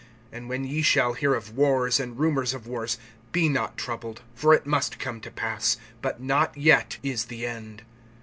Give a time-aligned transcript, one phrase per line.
[0.33, 2.97] (7)And when ye shall hear of wars and rumors of wars,
[3.31, 7.83] be not troubled, for it must come to pass; but not yet is the end.